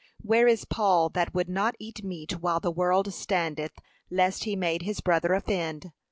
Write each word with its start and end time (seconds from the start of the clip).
Where 0.23 0.47
is 0.47 0.65
Paul 0.65 1.09
that 1.09 1.31
would 1.35 1.47
not 1.47 1.75
eat 1.77 2.03
meat 2.03 2.41
while 2.41 2.59
the 2.59 2.71
world 2.71 3.13
standeth, 3.13 3.73
lest 4.09 4.45
he 4.45 4.55
made 4.55 4.81
his 4.81 4.99
brother 4.99 5.33
offend? 5.35 5.91